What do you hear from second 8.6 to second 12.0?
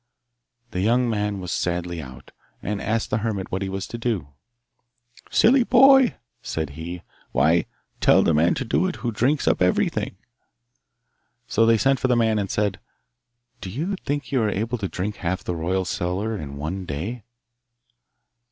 do it who drinks up everything.' So they sent